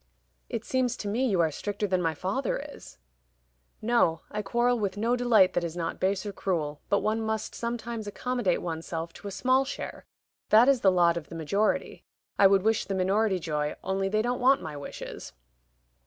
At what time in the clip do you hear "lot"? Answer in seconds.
10.91-11.17